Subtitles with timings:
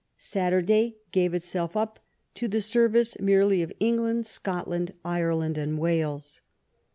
[0.17, 1.99] Saturday gave itself up
[2.33, 6.41] to the service merely of England, Scotland, Ire land, and Wales.